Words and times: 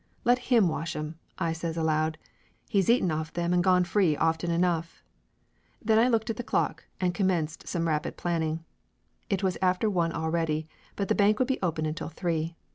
"Let 0.25 0.39
him 0.49 0.67
wash 0.67 0.95
'em!" 0.95 1.19
I 1.37 1.53
says 1.53 1.77
aloud. 1.77 2.17
"He's 2.67 2.89
eaten 2.89 3.11
off 3.11 3.31
them 3.33 3.53
and 3.53 3.63
gone 3.63 3.83
free 3.83 4.17
often 4.17 4.49
enough!" 4.49 5.03
Then 5.85 5.99
I 5.99 6.07
looked 6.07 6.31
at 6.31 6.37
the 6.37 6.43
clock 6.43 6.85
and 6.99 7.13
commenced 7.13 7.67
some 7.67 7.87
rapid 7.87 8.17
planning. 8.17 8.65
It 9.29 9.43
was 9.43 9.59
after 9.61 9.91
one 9.91 10.11
already, 10.11 10.67
but 10.95 11.07
the 11.07 11.13
bank 11.13 11.37
would 11.37 11.47
be 11.49 11.61
open 11.61 11.85
until 11.85 12.09
three. 12.09 12.55